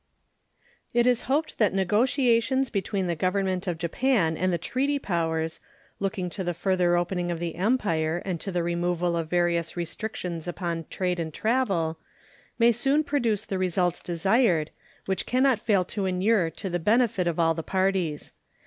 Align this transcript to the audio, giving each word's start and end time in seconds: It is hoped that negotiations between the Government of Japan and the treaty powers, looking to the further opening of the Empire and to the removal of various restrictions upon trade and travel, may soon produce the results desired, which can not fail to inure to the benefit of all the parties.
It 0.95 1.05
is 1.05 1.21
hoped 1.29 1.59
that 1.59 1.75
negotiations 1.75 2.71
between 2.71 3.05
the 3.05 3.15
Government 3.15 3.67
of 3.67 3.77
Japan 3.77 4.35
and 4.35 4.51
the 4.51 4.57
treaty 4.57 4.97
powers, 4.97 5.59
looking 5.99 6.27
to 6.31 6.43
the 6.43 6.55
further 6.55 6.97
opening 6.97 7.29
of 7.29 7.37
the 7.37 7.53
Empire 7.53 8.19
and 8.25 8.41
to 8.41 8.51
the 8.51 8.63
removal 8.63 9.15
of 9.15 9.29
various 9.29 9.77
restrictions 9.77 10.47
upon 10.47 10.85
trade 10.89 11.19
and 11.19 11.31
travel, 11.31 11.99
may 12.57 12.71
soon 12.71 13.03
produce 13.03 13.45
the 13.45 13.59
results 13.59 14.01
desired, 14.01 14.71
which 15.05 15.27
can 15.27 15.43
not 15.43 15.59
fail 15.59 15.85
to 15.85 16.07
inure 16.07 16.49
to 16.49 16.67
the 16.67 16.79
benefit 16.79 17.27
of 17.27 17.39
all 17.39 17.53
the 17.53 17.61
parties. 17.61 18.33